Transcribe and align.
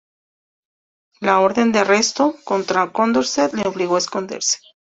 La 1.19 1.41
orden 1.41 1.71
de 1.71 1.77
arresto 1.77 2.33
contra 2.43 2.91
Condorcet 2.91 3.53
le 3.53 3.67
obligó 3.67 3.97
a 3.97 3.99
esconderse. 3.99 4.57